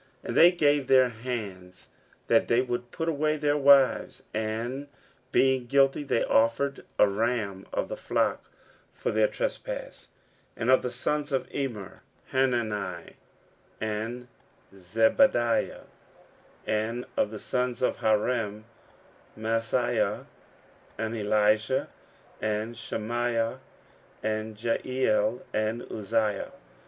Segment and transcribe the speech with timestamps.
[0.23, 1.87] 15:010:019 And they gave their hands
[2.25, 4.87] that they would put away their wives; and
[5.31, 8.43] being guilty, they offered a ram of the flock
[8.95, 10.07] for their trespass.
[10.57, 12.01] 15:010:020 And of the sons of Immer;
[12.31, 13.15] Hanani,
[13.79, 14.27] and
[14.75, 15.81] Zebadiah.
[15.85, 15.85] 15:010:021
[16.65, 18.65] And of the sons of Harim;
[19.37, 20.25] Maaseiah,
[20.97, 21.89] and Elijah,
[22.41, 23.59] and Shemaiah,
[24.23, 26.53] and Jehiel, and Uzziah.